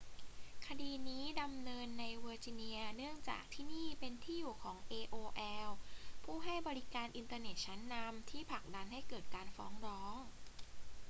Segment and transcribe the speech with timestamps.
[0.67, 5.67] คดีนี้ดำเนินในเวอร์จิเนียเนื่องจากที่นี่เป็นที่อยู่ของ aol
[6.23, 10.17] ผู้ให้บริการอินเทอร์เน็ตชั้นนำที่ผลักดันให้เกิดการฟ้องร้อง